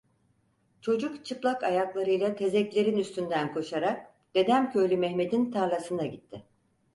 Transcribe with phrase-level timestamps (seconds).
[0.81, 6.43] Çocuk çıplak ayaklarıyla tezeklerin üstünden koşarak Dedemköylü Mehmet'in tarlasına gitti.